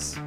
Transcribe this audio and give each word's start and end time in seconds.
ações. 0.00 0.22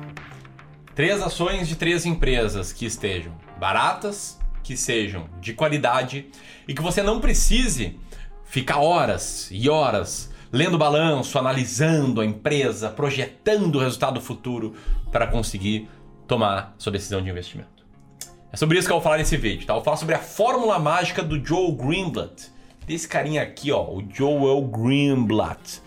Três 0.95 1.21
ações 1.21 1.67
de 1.67 1.75
três 1.75 2.05
empresas 2.05 2.71
que 2.71 2.85
estejam 2.85 3.33
baratas, 3.59 4.39
que 4.61 4.77
sejam 4.77 5.27
de 5.41 5.53
qualidade 5.53 6.27
e 6.67 6.73
que 6.73 6.81
você 6.81 7.01
não 7.01 7.19
precise 7.19 7.99
ficar 8.45 8.77
horas 8.77 9.49
e 9.51 9.69
horas 9.69 10.31
lendo 10.51 10.77
balanço, 10.77 11.39
analisando 11.39 12.21
a 12.21 12.25
empresa, 12.25 12.89
projetando 12.89 13.75
o 13.75 13.79
resultado 13.79 14.21
futuro 14.21 14.75
para 15.11 15.25
conseguir 15.25 15.89
tomar 16.27 16.75
sua 16.77 16.91
decisão 16.91 17.21
de 17.21 17.29
investimento. 17.29 17.83
É 18.51 18.57
sobre 18.57 18.77
isso 18.77 18.87
que 18.87 18.91
eu 18.91 18.97
vou 18.97 19.03
falar 19.03 19.17
nesse 19.17 19.35
vídeo, 19.35 19.65
tá? 19.65 19.73
Eu 19.73 19.77
vou 19.77 19.83
falar 19.83 19.97
sobre 19.97 20.13
a 20.13 20.19
fórmula 20.19 20.77
mágica 20.77 21.23
do 21.23 21.43
Joe 21.43 21.71
Greenblatt, 21.71 22.51
desse 22.85 23.07
carinha 23.07 23.41
aqui, 23.41 23.71
ó, 23.71 23.83
o 23.83 24.03
Joel 24.07 24.61
Greenblatt, 24.61 25.81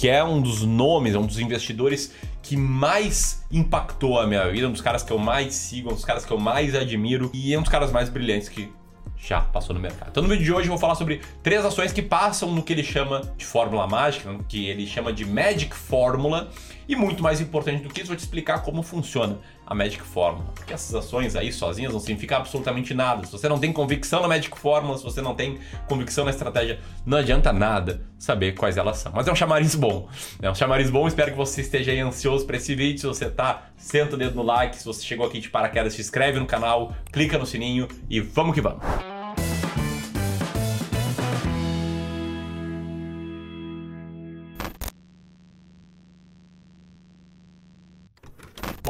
que 0.00 0.08
é 0.08 0.24
um 0.24 0.40
dos 0.40 0.62
nomes, 0.62 1.14
um 1.14 1.26
dos 1.26 1.38
investidores 1.38 2.14
que 2.40 2.56
mais 2.56 3.44
impactou 3.52 4.18
a 4.18 4.26
minha 4.26 4.50
vida, 4.50 4.66
um 4.66 4.72
dos 4.72 4.80
caras 4.80 5.02
que 5.02 5.12
eu 5.12 5.18
mais 5.18 5.52
sigo, 5.52 5.90
um 5.90 5.94
dos 5.94 6.06
caras 6.06 6.24
que 6.24 6.32
eu 6.32 6.38
mais 6.38 6.74
admiro 6.74 7.30
e 7.34 7.52
é 7.52 7.58
um 7.58 7.60
dos 7.60 7.70
caras 7.70 7.92
mais 7.92 8.08
brilhantes 8.08 8.48
que 8.48 8.72
já 9.18 9.42
passou 9.42 9.74
no 9.74 9.80
mercado. 9.80 10.08
Então 10.08 10.22
no 10.22 10.28
vídeo 10.30 10.44
de 10.46 10.52
hoje 10.54 10.68
eu 10.68 10.70
vou 10.70 10.78
falar 10.78 10.94
sobre 10.94 11.20
três 11.42 11.62
ações 11.66 11.92
que 11.92 12.00
passam 12.00 12.50
no 12.50 12.62
que 12.62 12.72
ele 12.72 12.82
chama 12.82 13.30
de 13.36 13.44
fórmula 13.44 13.86
mágica, 13.86 14.34
que 14.48 14.70
ele 14.70 14.86
chama 14.86 15.12
de 15.12 15.26
Magic 15.26 15.76
Fórmula, 15.76 16.48
e 16.88 16.96
muito 16.96 17.22
mais 17.22 17.38
importante 17.38 17.82
do 17.82 17.90
que 17.90 18.00
isso, 18.00 18.08
vou 18.08 18.16
te 18.16 18.20
explicar 18.20 18.62
como 18.62 18.82
funciona 18.82 19.38
a 19.70 19.74
Magic 19.74 20.02
Fórmula. 20.02 20.50
Porque 20.52 20.74
essas 20.74 20.92
ações 20.92 21.36
aí 21.36 21.52
sozinhas 21.52 21.92
não 21.92 22.00
significam 22.00 22.38
absolutamente 22.38 22.92
nada. 22.92 23.24
Se 23.24 23.30
você 23.30 23.48
não 23.48 23.58
tem 23.58 23.72
convicção 23.72 24.20
na 24.20 24.26
Magic 24.26 24.58
Fórmula, 24.58 24.98
se 24.98 25.04
você 25.04 25.22
não 25.22 25.32
tem 25.32 25.60
convicção 25.86 26.24
na 26.24 26.32
estratégia, 26.32 26.80
não 27.06 27.18
adianta 27.18 27.52
nada 27.52 28.02
saber 28.18 28.52
quais 28.52 28.76
elas 28.76 28.98
são. 28.98 29.12
Mas 29.14 29.28
é 29.28 29.32
um 29.32 29.36
chamariz 29.36 29.76
bom. 29.76 30.08
É 30.42 30.50
um 30.50 30.54
chamariz 30.54 30.90
bom, 30.90 31.06
espero 31.06 31.30
que 31.30 31.36
você 31.36 31.60
esteja 31.60 31.92
aí 31.92 32.00
ansioso 32.00 32.44
para 32.44 32.56
esse 32.56 32.74
vídeo. 32.74 32.98
Se 32.98 33.06
você 33.06 33.30
tá, 33.30 33.68
senta 33.76 34.16
o 34.16 34.18
dedo 34.18 34.34
no 34.34 34.42
like. 34.42 34.76
Se 34.76 34.84
você 34.84 35.04
chegou 35.04 35.24
aqui 35.24 35.38
de 35.38 35.48
paraquedas, 35.48 35.92
se 35.94 36.00
inscreve 36.00 36.40
no 36.40 36.46
canal, 36.46 36.92
clica 37.12 37.38
no 37.38 37.46
sininho 37.46 37.86
e 38.08 38.20
vamos 38.20 38.54
que 38.54 38.60
vamos. 38.60 39.19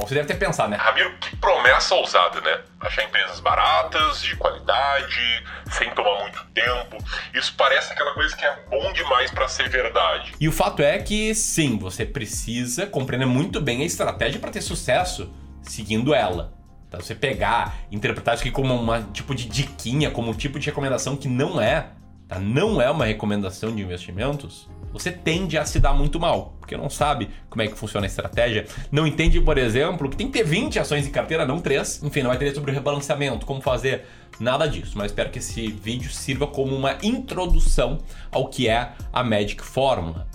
Bom, 0.01 0.07
você 0.07 0.15
deve 0.15 0.29
ter 0.29 0.37
pensado, 0.37 0.71
né? 0.71 0.79
Ramiro, 0.79 1.15
que 1.19 1.37
promessa 1.37 1.95
ousada, 1.95 2.41
né? 2.41 2.61
Achar 2.81 3.05
empresas 3.05 3.39
baratas, 3.39 4.23
de 4.23 4.35
qualidade, 4.35 5.45
sem 5.71 5.91
tomar 5.91 6.23
muito 6.23 6.43
tempo. 6.55 6.97
Isso 7.35 7.53
parece 7.55 7.93
aquela 7.93 8.15
coisa 8.15 8.35
que 8.35 8.43
é 8.43 8.65
bom 8.71 8.95
demais 8.95 9.31
para 9.31 9.47
ser 9.47 9.69
verdade. 9.69 10.33
E 10.41 10.49
o 10.49 10.53
fato 10.53 10.81
é 10.81 10.99
que 10.99 11.35
sim, 11.35 11.77
você 11.77 12.07
precisa 12.07 12.87
compreender 12.87 13.27
muito 13.27 13.61
bem 13.61 13.83
a 13.83 13.85
estratégia 13.85 14.41
para 14.41 14.51
ter 14.51 14.63
sucesso 14.63 15.31
seguindo 15.61 16.15
ela. 16.15 16.55
Tá? 16.89 16.97
Você 16.97 17.15
pegar, 17.15 17.75
interpretar 17.93 18.35
isso 18.35 18.43
aqui 18.43 18.51
como 18.51 18.73
um 18.73 19.13
tipo 19.13 19.35
de 19.35 19.45
diquinha, 19.45 20.11
como 20.11 20.31
um 20.31 20.35
tipo 20.35 20.59
de 20.59 20.65
recomendação 20.65 21.15
que 21.15 21.29
não 21.29 21.61
é, 21.61 21.91
tá? 22.27 22.39
Não 22.39 22.81
é 22.81 22.91
uma 22.91 23.05
recomendação 23.05 23.77
de 23.77 23.83
investimentos 23.83 24.67
você 24.93 25.11
tende 25.11 25.57
a 25.57 25.65
se 25.65 25.79
dar 25.79 25.93
muito 25.93 26.19
mal, 26.19 26.57
porque 26.59 26.77
não 26.77 26.91
sabe 26.91 27.31
como 27.49 27.63
é 27.63 27.69
que 27.69 27.75
funciona 27.75 28.07
a 28.07 28.09
estratégia, 28.09 28.67
não 28.91 29.07
entende, 29.07 29.41
por 29.41 29.59
exemplo, 29.59 30.09
que 30.09 30.17
tem 30.17 30.27
que 30.27 30.33
ter 30.39 30.45
20 30.45 30.79
ações 30.79 31.07
em 31.07 31.11
carteira, 31.11 31.47
não 31.47 31.61
3. 31.61 32.03
Enfim, 32.03 32.23
não 32.23 32.29
vai 32.29 32.37
entender 32.37 32.55
sobre 32.55 32.71
o 32.71 32.75
rebalanceamento, 32.75 33.47
como 33.47 33.61
fazer, 33.61 34.05
nada 34.39 34.67
disso. 34.67 34.93
Mas 34.97 35.07
espero 35.07 35.31
que 35.31 35.39
esse 35.39 35.69
vídeo 35.69 36.11
sirva 36.11 36.47
como 36.47 36.75
uma 36.75 36.97
introdução 37.03 37.99
ao 38.31 38.49
que 38.49 38.69
é 38.69 38.93
a 39.13 39.23
Magic 39.23 39.63
Fórmula. 39.63 40.27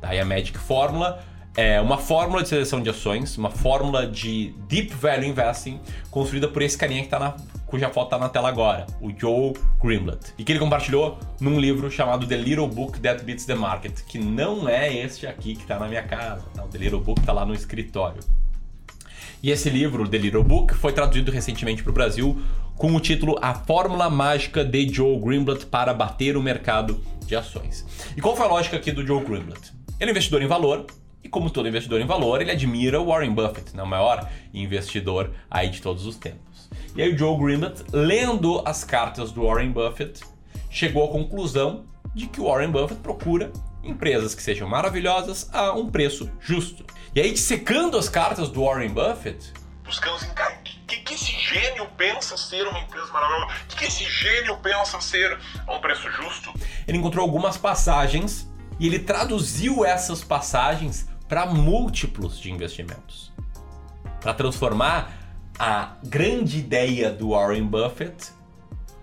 Tá? 0.00 0.14
E 0.14 0.20
a 0.20 0.24
Magic 0.24 0.58
Fórmula 0.58 1.22
é 1.56 1.80
uma 1.80 1.98
fórmula 1.98 2.42
de 2.42 2.48
seleção 2.48 2.80
de 2.80 2.88
ações, 2.88 3.36
uma 3.36 3.50
fórmula 3.50 4.06
de 4.06 4.54
Deep 4.68 4.94
Value 4.94 5.26
Investing, 5.26 5.80
construída 6.10 6.48
por 6.48 6.62
esse 6.62 6.78
carinha 6.78 7.00
que 7.00 7.06
está 7.06 7.18
na 7.18 7.34
cuja 7.72 7.88
foto 7.88 8.08
está 8.08 8.18
na 8.18 8.28
tela 8.28 8.50
agora, 8.50 8.86
o 9.00 9.10
Joe 9.18 9.54
Greenblatt, 9.82 10.34
e 10.36 10.44
que 10.44 10.52
ele 10.52 10.58
compartilhou 10.58 11.18
num 11.40 11.58
livro 11.58 11.90
chamado 11.90 12.26
The 12.26 12.36
Little 12.36 12.68
Book 12.68 13.00
That 13.00 13.24
Beats 13.24 13.46
the 13.46 13.54
Market, 13.54 14.02
que 14.06 14.18
não 14.18 14.68
é 14.68 14.94
este 14.94 15.26
aqui 15.26 15.56
que 15.56 15.62
está 15.62 15.78
na 15.78 15.88
minha 15.88 16.02
casa, 16.02 16.44
tá? 16.54 16.62
o 16.62 16.68
The 16.68 16.76
Little 16.76 17.00
Book 17.00 17.20
está 17.20 17.32
lá 17.32 17.46
no 17.46 17.54
escritório. 17.54 18.22
E 19.42 19.50
esse 19.50 19.70
livro, 19.70 20.06
The 20.06 20.18
Little 20.18 20.44
Book, 20.44 20.74
foi 20.74 20.92
traduzido 20.92 21.32
recentemente 21.32 21.82
para 21.82 21.88
o 21.88 21.94
Brasil 21.94 22.42
com 22.76 22.94
o 22.94 23.00
título 23.00 23.38
A 23.40 23.54
Fórmula 23.54 24.10
Mágica 24.10 24.62
de 24.62 24.92
Joe 24.92 25.18
Greenblatt 25.18 25.64
para 25.64 25.94
bater 25.94 26.36
o 26.36 26.42
mercado 26.42 27.02
de 27.24 27.34
ações. 27.34 27.86
E 28.14 28.20
qual 28.20 28.36
foi 28.36 28.44
a 28.44 28.50
lógica 28.50 28.76
aqui 28.76 28.92
do 28.92 29.06
Joe 29.06 29.24
Greenblatt? 29.24 29.72
Ele 29.98 30.10
é 30.10 30.12
investidor 30.12 30.42
em 30.42 30.46
valor, 30.46 30.84
e 31.24 31.28
como 31.28 31.48
todo 31.48 31.66
investidor 31.66 32.02
em 32.02 32.06
valor, 32.06 32.42
ele 32.42 32.50
admira 32.50 33.00
o 33.00 33.06
Warren 33.06 33.32
Buffett, 33.32 33.74
né, 33.74 33.82
o 33.82 33.86
maior 33.86 34.28
investidor 34.52 35.30
aí 35.50 35.70
de 35.70 35.80
todos 35.80 36.04
os 36.04 36.16
tempos. 36.16 36.68
E 36.94 37.00
aí 37.00 37.14
o 37.14 37.16
Joe 37.16 37.38
Greenblatt, 37.38 37.82
lendo 37.90 38.62
as 38.66 38.84
cartas 38.84 39.32
do 39.32 39.46
Warren 39.46 39.72
Buffett, 39.72 40.20
chegou 40.70 41.08
à 41.08 41.08
conclusão 41.10 41.86
de 42.14 42.26
que 42.26 42.38
o 42.38 42.44
Warren 42.44 42.70
Buffett 42.70 43.00
procura 43.00 43.50
empresas 43.82 44.34
que 44.34 44.42
sejam 44.42 44.68
maravilhosas 44.68 45.48
a 45.54 45.72
um 45.72 45.90
preço 45.90 46.30
justo. 46.38 46.84
E 47.14 47.20
aí, 47.20 47.34
secando 47.36 47.96
as 47.96 48.10
cartas 48.10 48.50
do 48.50 48.64
Warren 48.64 48.90
Buffett, 48.90 49.54
buscando 49.82 50.16
assim, 50.16 50.34
cara, 50.34 50.54
o 50.54 50.86
que, 50.86 50.96
que 50.98 51.14
esse 51.14 51.32
gênio 51.32 51.86
pensa 51.96 52.36
ser 52.36 52.66
uma 52.66 52.80
empresa 52.80 53.10
maravilhosa? 53.10 53.46
O 53.46 53.66
que, 53.68 53.76
que 53.76 53.84
esse 53.86 54.04
gênio 54.04 54.58
pensa 54.58 55.00
ser 55.00 55.38
a 55.66 55.74
um 55.74 55.80
preço 55.80 56.10
justo? 56.10 56.52
Ele 56.86 56.98
encontrou 56.98 57.22
algumas 57.22 57.56
passagens 57.56 58.46
e 58.78 58.86
ele 58.86 58.98
traduziu 58.98 59.82
essas 59.82 60.22
passagens 60.22 61.08
para 61.26 61.46
múltiplos 61.46 62.38
de 62.38 62.50
investimentos. 62.50 63.32
Para 64.20 64.34
transformar 64.34 65.21
a 65.64 65.92
grande 66.02 66.58
ideia 66.58 67.08
do 67.08 67.28
Warren 67.28 67.62
Buffett 67.62 68.32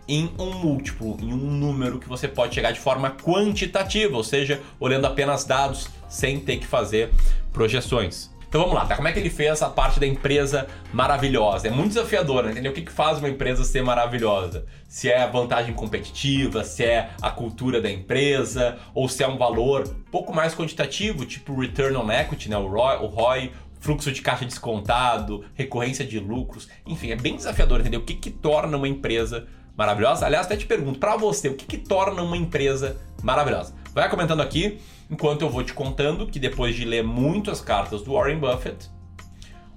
em 0.06 0.30
um 0.38 0.52
múltiplo, 0.56 1.16
em 1.22 1.31
um 1.31 1.38
número 1.38 2.00
que 2.00 2.09
você 2.09 2.28
pode 2.28 2.53
chegar 2.53 2.74
de 2.74 2.81
forma 2.81 3.12
quantitativa, 3.12 4.18
ou 4.18 4.25
seja, 4.25 4.59
olhando 4.78 5.06
apenas 5.06 5.46
dados 5.46 5.88
sem 6.09 6.38
ter 6.38 6.58
que 6.58 6.68
fazer 6.68 7.12
projeções. 7.53 8.30
Então 8.50 8.59
vamos 8.62 8.75
lá, 8.75 8.86
tá? 8.86 8.98
Como 8.98 9.08
é 9.08 9.14
que 9.14 9.19
ele 9.19 9.30
fez 9.30 9.62
a 9.62 9.69
parte 9.69 10.02
da 10.02 10.08
empresa 10.08 10.68
maravilhosa? 10.92 11.69
É 11.69 11.72
muito 11.72 11.90
desafiador, 11.90 12.44
né? 12.44 12.52
entendeu? 12.52 12.74
O 12.74 12.75
que, 12.75 12.81
que 12.81 12.92
faz 12.92 13.19
uma 13.19 13.30
empresa 13.30 13.64
ser 13.64 13.81
maravilhosa? 13.81 14.66
Se 14.86 15.08
é 15.08 15.22
a 15.22 15.28
vantagem 15.28 15.74
competitiva, 15.74 16.64
se 16.66 16.84
é 16.84 17.12
a 17.22 17.30
cultura 17.30 17.80
da 17.80 17.90
empresa, 17.90 18.78
ou 18.94 19.08
se 19.08 19.24
é 19.24 19.28
um 19.30 19.38
valor 19.38 19.88
pouco 20.12 20.34
mais 20.34 20.53
quantitativo, 20.53 21.25
tipo 21.25 21.58
return 21.58 21.96
on 21.96 22.12
equity, 22.12 22.50
né? 22.50 22.58
O 22.58 22.66
o 22.66 23.06
ROI 23.06 23.52
fluxo 23.80 24.12
de 24.12 24.22
caixa 24.22 24.46
descontado, 24.46 25.46
recorrência 25.54 26.06
de 26.06 26.20
lucros, 26.20 26.68
enfim, 26.86 27.12
é 27.12 27.16
bem 27.16 27.36
desafiador 27.36 27.80
entender 27.80 27.98
o 27.98 28.04
que, 28.04 28.14
que 28.14 28.30
torna 28.30 28.78
uma 28.78 28.88
empresa 28.88 29.48
maravilhosa. 29.76 30.26
Aliás, 30.26 30.46
até 30.46 30.58
te 30.58 30.66
pergunto, 30.66 31.00
para 31.00 31.16
você, 31.16 31.48
o 31.48 31.56
que, 31.56 31.66
que 31.66 31.78
torna 31.78 32.22
uma 32.22 32.36
empresa 32.36 32.98
maravilhosa? 33.24 33.74
Vai 33.94 34.10
comentando 34.10 34.42
aqui, 34.42 34.80
enquanto 35.10 35.42
eu 35.42 35.50
vou 35.50 35.64
te 35.64 35.74
contando 35.74 36.28
que 36.28 36.40
depois 36.40 36.76
de 36.76 36.86
ler 36.86 37.04
muitas 37.04 37.62
cartas 37.62 38.02
do 38.02 38.14
Warren 38.14 38.40
Buffett, 38.40 38.90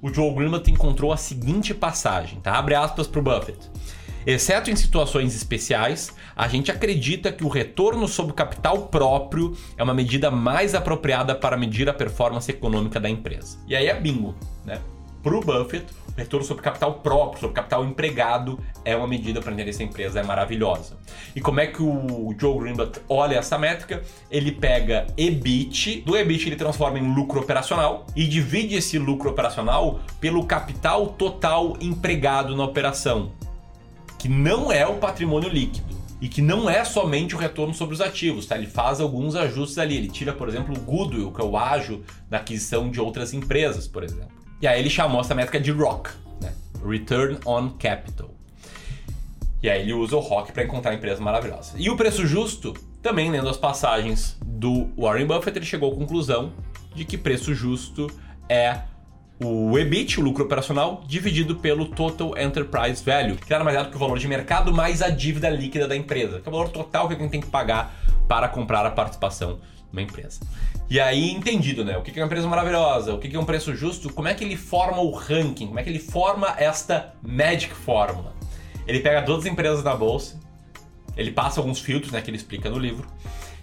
o 0.02 0.12
Joe 0.12 0.34
Greenblatt 0.34 0.68
encontrou 0.68 1.12
a 1.12 1.16
seguinte 1.16 1.72
passagem, 1.72 2.40
tá? 2.40 2.58
Abre 2.58 2.74
aspas 2.74 3.06
para 3.06 3.20
o 3.20 3.22
Buffett. 3.22 3.70
Exceto 4.26 4.70
em 4.70 4.76
situações 4.76 5.34
especiais, 5.34 6.14
a 6.36 6.46
gente 6.46 6.70
acredita 6.70 7.32
que 7.32 7.44
o 7.44 7.48
retorno 7.48 8.06
sobre 8.06 8.32
capital 8.32 8.86
próprio 8.86 9.56
é 9.76 9.82
uma 9.82 9.94
medida 9.94 10.30
mais 10.30 10.74
apropriada 10.74 11.34
para 11.34 11.56
medir 11.56 11.88
a 11.88 11.94
performance 11.94 12.50
econômica 12.50 13.00
da 13.00 13.10
empresa. 13.10 13.58
E 13.66 13.74
aí 13.74 13.86
é 13.86 14.00
bingo, 14.00 14.34
né? 14.64 14.80
Para 15.22 15.36
o 15.36 15.40
Buffett, 15.40 15.86
o 16.08 16.18
retorno 16.18 16.44
sobre 16.44 16.62
capital 16.64 16.94
próprio, 16.94 17.40
sobre 17.40 17.54
capital 17.54 17.84
empregado, 17.84 18.58
é 18.84 18.96
uma 18.96 19.06
medida 19.06 19.40
para 19.40 19.52
entender 19.52 19.72
se 19.72 19.82
a 19.82 19.86
empresa 19.86 20.18
é 20.18 20.22
maravilhosa. 20.22 20.98
E 21.34 21.40
como 21.40 21.60
é 21.60 21.66
que 21.68 21.80
o 21.80 22.34
Joe 22.38 22.58
Greenblatt 22.58 23.00
olha 23.08 23.36
essa 23.36 23.56
métrica? 23.56 24.02
Ele 24.28 24.50
pega 24.50 25.06
EBIT, 25.16 26.00
do 26.00 26.16
EBIT 26.16 26.48
ele 26.48 26.56
transforma 26.56 26.98
em 26.98 27.14
lucro 27.14 27.40
operacional 27.40 28.06
e 28.16 28.26
divide 28.26 28.74
esse 28.74 28.98
lucro 28.98 29.30
operacional 29.30 30.00
pelo 30.20 30.44
capital 30.44 31.06
total 31.06 31.76
empregado 31.80 32.56
na 32.56 32.64
operação 32.64 33.30
que 34.22 34.28
não 34.28 34.70
é 34.70 34.86
o 34.86 34.98
patrimônio 34.98 35.48
líquido 35.48 36.00
e 36.20 36.28
que 36.28 36.40
não 36.40 36.70
é 36.70 36.84
somente 36.84 37.34
o 37.34 37.38
retorno 37.38 37.74
sobre 37.74 37.92
os 37.96 38.00
ativos, 38.00 38.46
tá? 38.46 38.56
Ele 38.56 38.68
faz 38.68 39.00
alguns 39.00 39.34
ajustes 39.34 39.78
ali. 39.78 39.96
Ele 39.96 40.06
tira, 40.06 40.32
por 40.32 40.48
exemplo, 40.48 40.72
o 40.72 40.78
goodwill, 40.78 41.32
que 41.32 41.40
é 41.40 41.44
o 41.44 41.56
ágio 41.56 42.04
na 42.30 42.38
aquisição 42.38 42.88
de 42.88 43.00
outras 43.00 43.34
empresas, 43.34 43.88
por 43.88 44.04
exemplo. 44.04 44.30
E 44.60 44.66
aí 44.68 44.78
ele 44.78 44.88
chamou 44.88 45.20
essa 45.20 45.34
métrica 45.34 45.58
de 45.58 45.72
ROC, 45.72 46.10
né? 46.40 46.54
Return 46.88 47.36
on 47.44 47.70
Capital. 47.70 48.30
E 49.60 49.68
aí 49.68 49.82
ele 49.82 49.92
usa 49.92 50.14
o 50.14 50.20
ROC 50.20 50.52
para 50.52 50.62
encontrar 50.62 50.94
empresas 50.94 51.18
maravilhosas. 51.18 51.74
E 51.76 51.90
o 51.90 51.96
preço 51.96 52.24
justo, 52.24 52.74
também 53.02 53.28
lendo 53.28 53.48
as 53.48 53.56
passagens 53.56 54.38
do 54.40 54.88
Warren 54.96 55.26
Buffett, 55.26 55.58
ele 55.58 55.66
chegou 55.66 55.92
à 55.92 55.96
conclusão 55.96 56.52
de 56.94 57.04
que 57.04 57.18
preço 57.18 57.52
justo 57.52 58.06
é 58.48 58.82
o 59.42 59.78
EBIT, 59.78 60.20
o 60.20 60.22
lucro 60.22 60.44
operacional, 60.44 61.02
dividido 61.06 61.56
pelo 61.56 61.86
Total 61.86 62.36
Enterprise 62.38 63.02
Value, 63.04 63.36
que 63.36 63.50
nada 63.50 63.64
mais 63.64 63.76
é 63.76 63.84
do 63.84 63.90
que 63.90 63.96
o 63.96 63.98
valor 63.98 64.18
de 64.18 64.28
mercado 64.28 64.72
mais 64.72 65.02
a 65.02 65.08
dívida 65.08 65.48
líquida 65.50 65.88
da 65.88 65.96
empresa, 65.96 66.40
que 66.40 66.48
é 66.48 66.50
o 66.50 66.52
valor 66.52 66.68
total 66.68 67.06
que 67.06 67.14
alguém 67.14 67.28
tem 67.28 67.40
que 67.40 67.48
pagar 67.48 67.94
para 68.28 68.48
comprar 68.48 68.86
a 68.86 68.90
participação 68.90 69.58
uma 69.92 70.02
empresa. 70.02 70.40
E 70.88 70.98
aí, 70.98 71.30
entendido, 71.30 71.84
né? 71.84 71.96
O 71.96 72.02
que 72.02 72.18
é 72.18 72.22
uma 72.22 72.26
empresa 72.26 72.48
maravilhosa, 72.48 73.14
o 73.14 73.18
que 73.18 73.34
é 73.34 73.38
um 73.38 73.44
preço 73.44 73.74
justo, 73.74 74.12
como 74.12 74.28
é 74.28 74.34
que 74.34 74.42
ele 74.42 74.56
forma 74.56 75.00
o 75.00 75.10
ranking, 75.10 75.66
como 75.66 75.78
é 75.78 75.82
que 75.82 75.90
ele 75.90 75.98
forma 75.98 76.54
esta 76.58 77.14
Magic 77.22 77.74
Fórmula. 77.74 78.34
Ele 78.86 79.00
pega 79.00 79.22
todas 79.22 79.44
as 79.44 79.52
empresas 79.52 79.82
da 79.82 79.94
bolsa, 79.94 80.40
ele 81.16 81.30
passa 81.30 81.60
alguns 81.60 81.78
filtros, 81.78 82.10
né, 82.10 82.20
que 82.20 82.30
ele 82.30 82.36
explica 82.36 82.68
no 82.70 82.78
livro, 82.78 83.06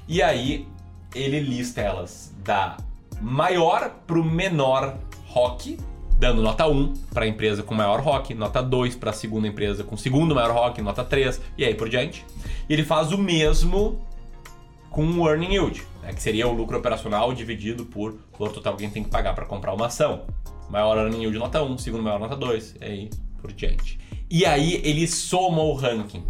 e 0.07 0.21
aí 0.21 0.67
ele 1.13 1.39
lista 1.39 1.81
elas 1.81 2.33
da 2.43 2.77
maior 3.21 3.89
para 4.07 4.19
o 4.19 4.23
menor 4.23 4.97
rock, 5.29 5.77
dando 6.17 6.41
nota 6.41 6.67
1 6.67 6.93
para 7.13 7.25
a 7.25 7.27
empresa 7.27 7.63
com 7.63 7.73
maior 7.73 8.01
rock, 8.01 8.33
nota 8.33 8.61
2 8.61 8.95
para 8.95 9.11
a 9.11 9.13
segunda 9.13 9.47
empresa 9.47 9.83
com 9.83 9.95
segundo 9.95 10.35
maior 10.35 10.51
rock, 10.51 10.81
nota 10.81 11.03
3 11.03 11.39
e 11.57 11.63
aí 11.63 11.73
por 11.73 11.87
diante. 11.87 12.25
E 12.67 12.73
ele 12.73 12.83
faz 12.83 13.11
o 13.11 13.17
mesmo 13.17 14.05
com 14.89 15.05
o 15.05 15.29
earning 15.29 15.53
yield, 15.53 15.83
né, 16.01 16.11
que 16.11 16.21
seria 16.21 16.47
o 16.47 16.53
lucro 16.53 16.77
operacional 16.77 17.31
dividido 17.33 17.85
por 17.85 18.19
valor 18.37 18.51
total 18.51 18.75
que 18.75 18.83
a 18.83 18.85
gente 18.85 18.93
tem 18.93 19.03
que 19.03 19.09
pagar 19.09 19.35
para 19.35 19.45
comprar 19.45 19.73
uma 19.73 19.85
ação. 19.85 20.23
Maior 20.69 20.97
earning 20.97 21.21
yield 21.21 21.37
nota 21.37 21.63
1, 21.63 21.77
segundo 21.77 22.03
maior 22.03 22.19
nota 22.19 22.35
2 22.35 22.75
e 22.81 22.83
aí 22.83 23.09
por 23.39 23.53
diante. 23.53 23.99
E 24.29 24.45
aí 24.45 24.81
ele 24.83 25.07
soma 25.07 25.61
o 25.61 25.73
ranking. 25.73 26.25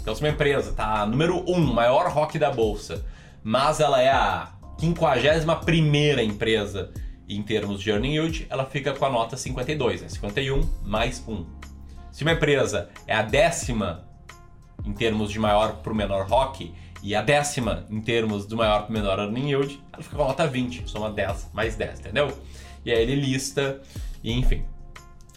Então 0.00 0.14
se 0.14 0.22
uma 0.22 0.30
empresa 0.30 0.72
tá 0.72 1.04
número 1.04 1.44
1, 1.46 1.60
maior 1.74 2.08
rock 2.10 2.38
da 2.38 2.50
bolsa, 2.50 3.04
mas 3.42 3.80
ela 3.80 4.00
é 4.00 4.08
a 4.08 4.52
51 4.78 6.20
empresa 6.20 6.90
em 7.28 7.42
termos 7.42 7.80
de 7.80 7.90
earning 7.90 8.14
yield, 8.14 8.46
ela 8.48 8.64
fica 8.64 8.92
com 8.92 9.04
a 9.04 9.10
nota 9.10 9.36
52, 9.36 10.02
né? 10.02 10.08
51 10.08 10.68
mais 10.84 11.22
1. 11.26 11.44
Se 12.12 12.22
uma 12.22 12.32
empresa 12.32 12.88
é 13.06 13.14
a 13.14 13.22
décima 13.22 14.04
em 14.84 14.92
termos 14.92 15.30
de 15.30 15.38
maior 15.38 15.76
para 15.76 15.92
o 15.92 15.96
menor 15.96 16.26
ROC 16.26 16.72
e 17.02 17.14
a 17.14 17.22
décima 17.22 17.86
em 17.90 18.00
termos 18.00 18.46
do 18.46 18.56
maior 18.56 18.82
para 18.82 18.90
o 18.90 18.92
menor 18.92 19.18
earning 19.18 19.50
yield, 19.50 19.82
ela 19.92 20.02
fica 20.02 20.16
com 20.16 20.22
a 20.22 20.28
nota 20.28 20.46
20, 20.46 20.88
soma 20.88 21.10
10 21.10 21.50
mais 21.52 21.76
10, 21.76 22.00
entendeu? 22.00 22.36
E 22.84 22.92
aí 22.92 23.02
ele 23.02 23.16
lista 23.16 23.80
e 24.22 24.32
enfim, 24.32 24.64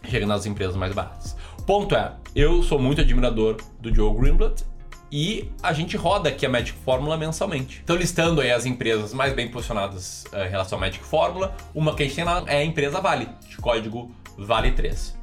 chega 0.07 0.25
nas 0.25 0.45
empresas 0.45 0.75
mais 0.75 0.93
baratas. 0.93 1.35
O 1.57 1.63
ponto 1.63 1.95
é, 1.95 2.13
eu 2.35 2.63
sou 2.63 2.79
muito 2.79 3.01
admirador 3.01 3.57
do 3.79 3.93
Joe 3.93 4.15
Greenblatt 4.15 4.63
e 5.11 5.51
a 5.61 5.73
gente 5.73 5.97
roda 5.97 6.29
aqui 6.29 6.45
a 6.45 6.49
Magic 6.49 6.77
Fórmula 6.83 7.17
mensalmente. 7.17 7.81
Então, 7.83 7.95
listando 7.95 8.41
aí 8.41 8.51
as 8.51 8.65
empresas 8.65 9.13
mais 9.13 9.33
bem 9.33 9.47
posicionadas 9.47 10.25
uh, 10.33 10.45
em 10.45 10.49
relação 10.49 10.77
à 10.77 10.81
Magic 10.81 11.03
Fórmula, 11.03 11.55
uma 11.73 11.95
que 11.95 12.03
a 12.03 12.05
gente 12.05 12.15
tem 12.15 12.23
lá 12.23 12.43
é 12.47 12.57
a 12.57 12.63
empresa 12.63 13.01
Vale, 13.01 13.27
de 13.47 13.57
código 13.57 14.13
Vale3. 14.37 15.17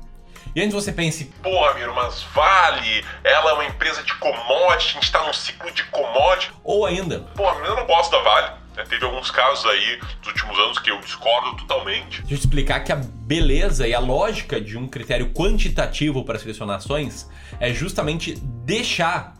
E 0.54 0.60
antes 0.62 0.72
você 0.72 0.92
pense, 0.92 1.26
porra, 1.42 1.74
Miro, 1.74 1.94
mas 1.94 2.22
Vale, 2.34 3.04
ela 3.22 3.50
é 3.50 3.52
uma 3.54 3.66
empresa 3.66 4.02
de 4.02 4.14
commodity, 4.14 4.90
a 4.90 4.92
gente 4.94 5.02
está 5.02 5.24
num 5.24 5.32
ciclo 5.32 5.70
de 5.70 5.84
commodity. 5.84 6.52
Ou 6.64 6.86
ainda, 6.86 7.20
porra, 7.34 7.58
eu 7.64 7.76
não 7.76 7.86
gosto 7.86 8.10
da 8.10 8.22
Vale. 8.22 8.52
Né? 8.76 8.84
Teve 8.88 9.04
alguns 9.04 9.30
casos 9.30 9.64
aí 9.66 10.00
dos 10.20 10.28
últimos 10.28 10.58
anos 10.58 10.78
que 10.78 10.90
eu 10.90 11.00
discordo 11.00 11.56
totalmente. 11.56 12.20
Deixa 12.20 12.34
eu 12.34 12.38
explicar 12.38 12.80
que 12.80 12.92
a 12.92 12.96
beleza 12.96 13.88
e 13.88 13.94
a 13.94 13.98
lógica 13.98 14.60
de 14.60 14.76
um 14.76 14.86
critério 14.86 15.30
quantitativo 15.32 16.24
para 16.24 16.38
selecionar 16.38 16.76
ações 16.76 17.28
é 17.58 17.72
justamente 17.72 18.34
deixar 18.34 19.35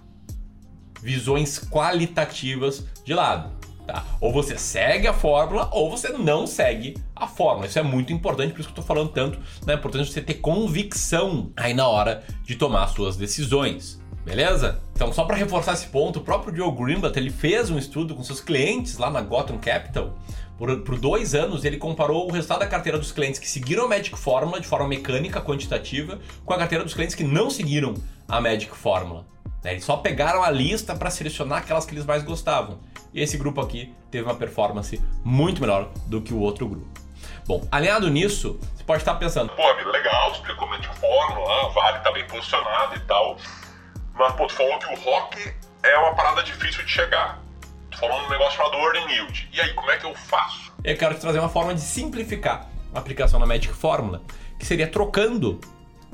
visões 1.03 1.59
qualitativas 1.59 2.85
de 3.05 3.15
lado. 3.15 3.51
Tá? 3.87 4.05
Ou 4.21 4.33
você 4.33 4.59
segue 4.59 5.07
a 5.07 5.13
fórmula 5.13 5.69
ou 5.73 5.89
você 5.89 6.09
não 6.09 6.47
segue 6.47 6.97
a 7.15 7.27
fórmula. 7.27 7.67
Isso 7.67 7.79
é 7.79 7.83
muito 7.83 8.13
importante, 8.13 8.53
por 8.53 8.61
isso 8.61 8.69
que 8.69 8.79
eu 8.79 8.83
estou 8.83 8.85
falando 8.85 9.11
tanto. 9.11 9.39
Né? 9.65 9.75
É 9.75 9.77
importante 9.77 10.11
você 10.11 10.21
ter 10.21 10.35
convicção 10.35 11.53
aí 11.57 11.73
na 11.73 11.87
hora 11.87 12.25
de 12.45 12.57
tomar 12.57 12.89
suas 12.89 13.17
decisões. 13.17 14.01
Beleza? 14.25 14.81
Então, 14.93 15.13
só 15.13 15.25
para 15.25 15.37
reforçar 15.37 15.75
esse 15.75 15.87
ponto, 15.87 16.19
o 16.19 16.23
próprio 16.23 16.57
Joe 16.57 16.73
Greenblatt 16.73 17.17
ele 17.17 17.31
fez 17.31 17.71
um 17.71 17.79
estudo 17.79 18.13
com 18.13 18.25
seus 18.25 18.41
clientes 18.41 18.99
lá 18.99 19.09
na 19.09 19.21
Gotham 19.21 19.57
Capital. 19.57 20.19
Por, 20.59 20.81
por 20.81 20.99
dois 20.99 21.35
anos, 21.35 21.65
ele 21.65 21.77
comparou 21.77 22.29
o 22.29 22.33
resultado 22.33 22.61
da 22.61 22.67
carteira 22.67 22.99
dos 22.99 23.13
clientes 23.13 23.39
que 23.39 23.49
seguiram 23.49 23.85
a 23.85 23.89
Magic 23.89 24.17
Fórmula 24.17 24.61
de 24.61 24.67
forma 24.67 24.89
mecânica, 24.89 25.41
quantitativa, 25.41 26.19
com 26.45 26.55
a 26.55 26.59
carteira 26.59 26.83
dos 26.83 26.95
clientes 26.95 27.15
que 27.15 27.25
não 27.25 27.51
seguiram 27.51 27.95
a 28.27 28.41
Magic 28.41 28.75
Fórmula. 28.75 29.27
Né? 29.63 29.73
Eles 29.73 29.85
só 29.85 29.99
pegaram 29.99 30.43
a 30.43 30.51
lista 30.51 30.95
para 30.95 31.11
selecionar 31.11 31.59
aquelas 31.59 31.85
que 31.85 31.95
eles 31.95 32.07
mais 32.07 32.23
gostavam. 32.23 32.79
E 33.13 33.21
esse 33.21 33.37
grupo 33.37 33.61
aqui 33.61 33.95
teve 34.11 34.25
uma 34.25 34.35
performance 34.35 35.03
muito 35.25 35.61
melhor 35.61 35.91
do 36.07 36.23
que 36.23 36.33
o 36.33 36.39
outro 36.39 36.67
grupo. 36.67 36.89
Bom, 37.47 37.67
alinhado 37.71 38.09
nisso, 38.09 38.59
você 38.75 38.85
pode 38.85 39.03
estar 39.03 39.15
pensando: 39.17 39.53
pô, 39.53 39.63
amigo, 39.63 39.91
legal, 39.91 40.33
explicou 40.33 40.67
de 40.79 40.89
fórmula, 40.89 41.69
vale, 41.71 41.99
tá 42.01 42.13
bem 42.13 42.27
posicionado 42.27 42.97
e 42.97 43.01
tal. 43.01 43.37
Mas, 44.15 44.33
pô, 44.35 44.47
tu 44.47 44.55
falou 44.55 44.79
que 44.79 44.87
o 44.87 45.01
rock 45.01 45.55
é 45.83 45.99
uma 45.99 46.15
parada 46.15 46.43
difícil 46.43 46.85
de 46.85 46.91
chegar. 46.91 47.41
Tu 47.97 48.01
falou 48.01 48.27
um 48.27 48.29
negócio 48.29 48.59
chamado 48.59 48.77
Earning 48.77 49.11
Yield. 49.11 49.49
E 49.55 49.59
aí, 49.59 49.73
como 49.73 49.91
é 49.91 49.97
que 49.97 50.05
eu 50.05 50.15
faço? 50.15 50.71
Eu 50.85 50.95
quero 50.99 51.15
te 51.15 51.21
trazer 51.23 51.39
uma 51.39 51.49
forma 51.49 51.75
de 51.75 51.81
simplificar 51.81 52.69
a 52.95 52.99
aplicação 52.99 53.41
da 53.41 53.47
Magic 53.47 53.73
Fórmula, 53.73 54.21
que 54.59 54.67
seria 54.67 54.87
trocando 54.87 55.59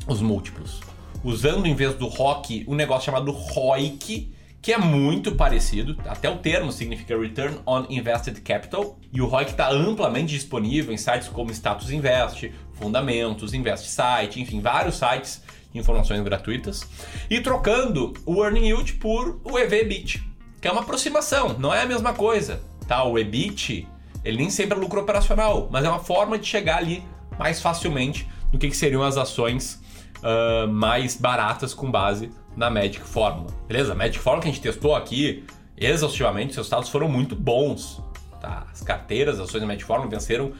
os 0.06 0.20
múltiplos 0.20 0.80
usando 1.24 1.66
em 1.66 1.74
vez 1.74 1.94
do 1.94 2.06
ROC 2.06 2.64
um 2.68 2.76
negócio 2.76 3.06
chamado 3.06 3.32
ROIC, 3.32 4.32
que 4.60 4.72
é 4.72 4.78
muito 4.78 5.34
parecido, 5.34 6.00
até 6.06 6.30
o 6.30 6.38
termo 6.38 6.70
significa 6.70 7.18
Return 7.18 7.58
on 7.66 7.84
Invested 7.90 8.40
Capital, 8.42 8.96
e 9.12 9.20
o 9.20 9.26
ROIC 9.26 9.50
está 9.50 9.68
amplamente 9.68 10.32
disponível 10.34 10.94
em 10.94 10.96
sites 10.96 11.26
como 11.26 11.50
Status 11.50 11.90
Invest, 11.90 12.52
Fundamentos, 12.74 13.54
Invest 13.54 13.88
Site, 13.88 14.40
enfim, 14.40 14.60
vários 14.60 14.94
sites 14.94 15.42
informações 15.74 16.22
gratuitas, 16.22 16.88
e 17.28 17.40
trocando 17.40 18.12
o 18.24 18.44
Earning 18.44 18.66
Yield 18.66 18.92
por 18.94 19.40
o 19.42 19.58
EV-EBIT, 19.58 20.31
que 20.62 20.68
é 20.68 20.70
uma 20.70 20.82
aproximação, 20.82 21.56
não 21.58 21.74
é 21.74 21.82
a 21.82 21.86
mesma 21.86 22.14
coisa, 22.14 22.62
tá? 22.86 23.02
O 23.02 23.18
EBIT, 23.18 23.88
ele 24.24 24.36
nem 24.36 24.48
sempre 24.48 24.78
é 24.78 24.80
lucro 24.80 25.00
operacional, 25.00 25.68
mas 25.72 25.84
é 25.84 25.88
uma 25.88 25.98
forma 25.98 26.38
de 26.38 26.46
chegar 26.46 26.76
ali 26.76 27.04
mais 27.36 27.60
facilmente 27.60 28.28
no 28.52 28.60
que, 28.60 28.68
que 28.68 28.76
seriam 28.76 29.02
as 29.02 29.16
ações 29.16 29.82
uh, 30.18 30.68
mais 30.68 31.16
baratas 31.16 31.74
com 31.74 31.90
base 31.90 32.30
na 32.56 32.70
Magic 32.70 33.00
Fórmula. 33.00 33.50
Beleza? 33.66 33.92
A 33.92 33.96
Magic 33.96 34.20
Fórmula 34.20 34.42
que 34.42 34.48
a 34.50 34.52
gente 34.52 34.62
testou 34.62 34.94
aqui 34.94 35.44
exaustivamente, 35.76 36.50
os 36.50 36.56
resultados 36.58 36.88
foram 36.90 37.08
muito 37.08 37.34
bons. 37.34 38.00
Tá? 38.40 38.64
As 38.70 38.82
carteiras, 38.82 39.40
as 39.40 39.48
ações 39.48 39.62
da 39.62 39.66
Magic 39.66 39.84
Fórmula 39.84 40.08
venceram 40.08 40.52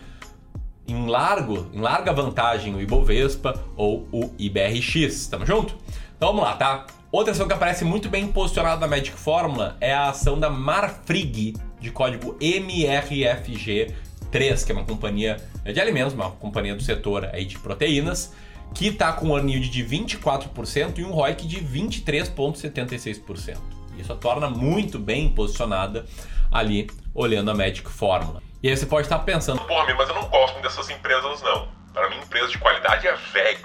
em 0.88 1.06
largo, 1.06 1.68
em 1.72 1.80
larga 1.80 2.12
vantagem 2.12 2.74
o 2.74 2.80
Ibovespa 2.80 3.54
ou 3.76 4.08
o 4.10 4.34
IBRX. 4.36 5.28
Tamo 5.28 5.46
junto? 5.46 5.76
Então 6.16 6.30
vamos 6.30 6.42
lá, 6.42 6.56
tá? 6.56 6.86
Outra 7.12 7.32
ação 7.32 7.46
que 7.46 7.52
aparece 7.52 7.84
muito 7.84 8.08
bem 8.08 8.26
posicionada 8.26 8.80
na 8.80 8.88
Magic 8.88 9.18
Fórmula 9.18 9.76
é 9.82 9.92
a 9.92 10.08
ação 10.08 10.40
da 10.40 10.48
Marfrig, 10.48 11.54
de 11.78 11.90
código 11.90 12.38
MRFG3, 12.40 14.64
que 14.64 14.72
é 14.72 14.74
uma 14.74 14.86
companhia 14.86 15.36
de 15.62 15.78
alimentos, 15.78 16.14
uma 16.14 16.30
companhia 16.30 16.74
do 16.74 16.82
setor 16.82 17.26
aí 17.26 17.44
de 17.44 17.58
proteínas, 17.58 18.32
que 18.74 18.86
está 18.86 19.12
com 19.12 19.28
um 19.28 19.36
yield 19.46 19.68
de 19.68 19.84
24% 19.84 21.00
e 21.00 21.04
um 21.04 21.10
ROIC 21.10 21.46
de 21.46 21.60
23,76%. 21.60 23.58
Isso 23.98 24.10
a 24.10 24.16
torna 24.16 24.48
muito 24.48 24.98
bem 24.98 25.28
posicionada 25.28 26.06
ali, 26.50 26.88
olhando 27.14 27.50
a 27.50 27.54
Magic 27.54 27.90
Fórmula. 27.90 28.42
E 28.62 28.70
aí 28.70 28.76
você 28.76 28.86
pode 28.86 29.04
estar 29.04 29.18
pensando... 29.18 29.60
Pô, 29.60 29.84
mas 29.84 30.08
eu 30.08 30.14
não 30.14 30.30
gosto 30.30 30.62
dessas 30.62 30.88
empresas, 30.88 31.42
não. 31.42 31.68
Para 31.92 32.08
mim, 32.08 32.16
empresa 32.16 32.48
de 32.48 32.56
qualidade 32.56 33.06
é 33.06 33.14
VEG. 33.14 33.60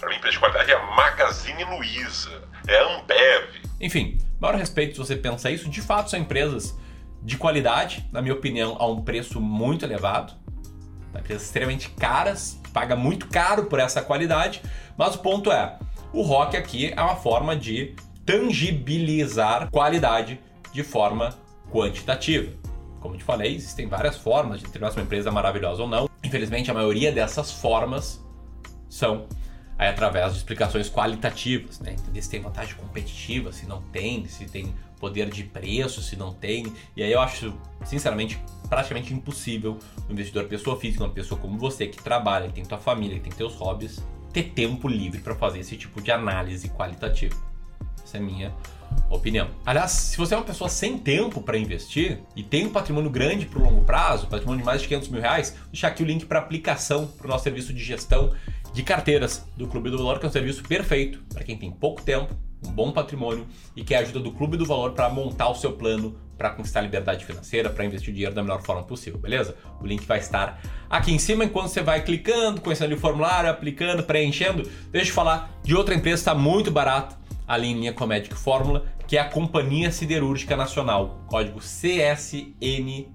Para 0.00 0.08
mim, 0.08 0.16
empresa 0.16 0.32
de 0.32 0.38
qualidade 0.38 0.72
é 0.72 0.78
Magazine 0.96 1.64
Luiza, 1.64 2.48
é 2.68 2.78
Ambev. 2.78 3.48
Enfim, 3.80 4.18
maior 4.38 4.56
respeito 4.56 4.92
se 4.92 4.98
você 4.98 5.16
pensa 5.16 5.50
isso. 5.50 5.68
De 5.68 5.80
fato, 5.80 6.10
são 6.10 6.20
empresas 6.20 6.78
de 7.22 7.36
qualidade, 7.36 8.06
na 8.12 8.22
minha 8.22 8.34
opinião, 8.34 8.76
a 8.78 8.86
um 8.86 9.02
preço 9.02 9.40
muito 9.40 9.84
elevado. 9.84 10.34
Empresas 11.18 11.44
extremamente 11.44 11.90
caras 11.90 12.60
paga 12.72 12.94
muito 12.94 13.26
caro 13.26 13.64
por 13.64 13.80
essa 13.80 14.00
qualidade, 14.00 14.62
mas 14.96 15.16
o 15.16 15.18
ponto 15.18 15.50
é, 15.50 15.76
o 16.12 16.22
rock 16.22 16.56
aqui 16.56 16.92
é 16.94 17.00
uma 17.00 17.16
forma 17.16 17.56
de 17.56 17.96
tangibilizar 18.24 19.70
qualidade 19.70 20.38
de 20.72 20.82
forma 20.84 21.34
quantitativa. 21.72 22.52
Como 23.00 23.16
te 23.16 23.24
falei, 23.24 23.54
existem 23.54 23.86
várias 23.88 24.16
formas 24.16 24.58
de 24.58 24.66
determinar 24.66 24.92
se 24.92 24.98
uma 24.98 25.04
empresa 25.04 25.28
é 25.28 25.32
maravilhosa 25.32 25.82
ou 25.82 25.88
não. 25.88 26.08
Infelizmente, 26.22 26.70
a 26.70 26.74
maioria 26.74 27.10
dessas 27.10 27.50
formas 27.50 28.24
são 28.88 29.26
aí, 29.78 29.88
através 29.88 30.32
de 30.32 30.38
explicações 30.38 30.90
qualitativas, 30.90 31.78
né? 31.78 31.92
Entender 31.92 32.20
se 32.20 32.28
tem 32.28 32.42
vantagem 32.42 32.74
competitiva, 32.74 33.52
se 33.52 33.64
não 33.64 33.80
tem, 33.80 34.26
se 34.26 34.44
tem 34.46 34.74
poder 34.98 35.30
de 35.30 35.44
preço, 35.44 36.02
se 36.02 36.16
não 36.16 36.34
tem. 36.34 36.72
E 36.96 37.02
aí 37.02 37.12
eu 37.12 37.20
acho, 37.20 37.54
sinceramente, 37.84 38.38
praticamente 38.68 39.14
impossível 39.14 39.78
um 40.08 40.12
investidor 40.12 40.44
pessoa 40.46 40.78
física, 40.78 41.04
uma 41.04 41.12
pessoa 41.12 41.40
como 41.40 41.56
você 41.56 41.86
que 41.86 42.02
trabalha, 42.02 42.48
que 42.48 42.54
tem 42.54 42.64
tua 42.64 42.78
família, 42.78 43.16
que 43.16 43.22
tem 43.22 43.32
teus 43.32 43.54
hobbies, 43.54 44.04
ter 44.32 44.50
tempo 44.50 44.88
livre 44.88 45.20
para 45.20 45.34
fazer 45.34 45.60
esse 45.60 45.76
tipo 45.76 46.02
de 46.02 46.10
análise 46.10 46.68
qualitativa. 46.70 47.36
Essa 48.02 48.16
é 48.16 48.20
a 48.20 48.22
minha 48.22 48.54
opinião. 49.10 49.48
Aliás, 49.64 49.90
se 49.92 50.16
você 50.16 50.34
é 50.34 50.36
uma 50.36 50.44
pessoa 50.44 50.68
sem 50.68 50.98
tempo 50.98 51.40
para 51.40 51.58
investir 51.58 52.20
e 52.34 52.42
tem 52.42 52.66
um 52.66 52.70
patrimônio 52.70 53.10
grande 53.10 53.46
para 53.46 53.58
o 53.58 53.62
longo 53.62 53.84
prazo, 53.84 54.26
patrimônio 54.26 54.60
de 54.60 54.66
mais 54.66 54.80
de 54.80 54.88
500 54.88 55.08
mil 55.08 55.20
reais, 55.20 55.54
deixar 55.70 55.88
aqui 55.88 56.02
o 56.02 56.06
link 56.06 56.26
para 56.26 56.38
aplicação 56.38 57.06
para 57.06 57.26
o 57.26 57.28
nosso 57.28 57.44
serviço 57.44 57.72
de 57.72 57.82
gestão 57.82 58.32
de 58.72 58.82
carteiras 58.82 59.44
do 59.56 59.66
Clube 59.66 59.90
do 59.90 59.98
Valor, 59.98 60.18
que 60.18 60.26
é 60.26 60.28
um 60.28 60.32
serviço 60.32 60.62
perfeito 60.62 61.20
para 61.32 61.44
quem 61.44 61.56
tem 61.56 61.70
pouco 61.70 62.02
tempo 62.02 62.34
um 62.66 62.72
bom 62.72 62.90
patrimônio 62.90 63.46
e 63.76 63.84
quer 63.84 63.96
a 63.96 64.00
ajuda 64.00 64.20
do 64.20 64.32
Clube 64.32 64.56
do 64.56 64.66
Valor 64.66 64.92
para 64.92 65.08
montar 65.08 65.48
o 65.48 65.54
seu 65.54 65.72
plano 65.72 66.18
para 66.36 66.50
conquistar 66.50 66.80
liberdade 66.82 67.24
financeira, 67.24 67.68
para 67.68 67.84
investir 67.84 68.14
dinheiro 68.14 68.32
da 68.32 68.42
melhor 68.42 68.62
forma 68.62 68.84
possível, 68.84 69.18
beleza? 69.18 69.56
O 69.80 69.86
link 69.86 70.06
vai 70.06 70.20
estar 70.20 70.60
aqui 70.88 71.12
em 71.12 71.18
cima 71.18 71.44
enquanto 71.44 71.68
você 71.68 71.82
vai 71.82 72.02
clicando, 72.04 72.60
conhecendo 72.60 72.94
o 72.94 72.98
formulário, 72.98 73.50
aplicando, 73.50 74.04
preenchendo. 74.04 74.62
Deixa 74.92 75.10
eu 75.10 75.14
falar 75.14 75.50
de 75.64 75.74
outra 75.74 75.96
empresa 75.96 76.20
está 76.20 76.34
muito 76.36 76.70
barata 76.70 77.18
ali 77.46 77.68
em 77.68 77.74
linha 77.74 77.92
com 77.92 78.04
a 78.04 78.06
Magic 78.06 78.32
Fórmula, 78.34 78.84
que 79.06 79.16
é 79.16 79.20
a 79.20 79.28
Companhia 79.28 79.90
Siderúrgica 79.90 80.56
Nacional, 80.56 81.24
código 81.26 81.58
CSNA, 81.58 83.06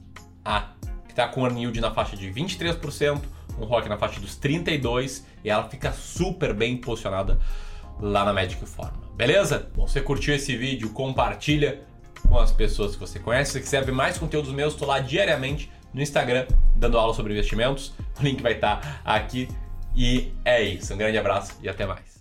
que 1.05 1.11
está 1.11 1.27
com 1.27 1.45
earn 1.45 1.61
yield 1.61 1.79
na 1.79 1.91
faixa 1.91 2.17
de 2.17 2.29
23%, 2.29 3.21
um 3.59 3.65
ROC 3.65 3.87
na 3.87 3.97
faixa 3.97 4.19
dos 4.19 4.39
32% 4.39 5.23
e 5.43 5.49
ela 5.49 5.67
fica 5.69 5.91
super 5.91 6.53
bem 6.53 6.77
posicionada 6.77 7.39
lá 7.99 8.25
na 8.25 8.33
Magic 8.33 8.63
Fórmula. 8.65 9.03
Beleza? 9.15 9.69
Bom, 9.75 9.87
você 9.87 10.01
curtiu 10.01 10.33
esse 10.33 10.55
vídeo, 10.55 10.89
compartilha 10.89 11.83
com 12.27 12.39
as 12.39 12.51
pessoas 12.51 12.93
que 12.93 12.99
você 12.99 13.19
conhece. 13.19 13.51
Se 13.51 13.59
quiser 13.59 13.83
ver 13.85 13.91
mais 13.91 14.17
conteúdos 14.17 14.51
meus, 14.51 14.73
estou 14.73 14.87
lá 14.87 14.99
diariamente 14.99 15.71
no 15.93 16.01
Instagram 16.01 16.47
dando 16.75 16.97
aula 16.97 17.13
sobre 17.13 17.33
investimentos. 17.33 17.93
O 18.19 18.23
link 18.23 18.41
vai 18.41 18.53
estar 18.53 19.01
aqui. 19.05 19.47
E 19.95 20.33
é 20.43 20.61
isso. 20.61 20.93
Um 20.93 20.97
grande 20.97 21.17
abraço 21.17 21.57
e 21.61 21.69
até 21.69 21.85
mais. 21.85 22.12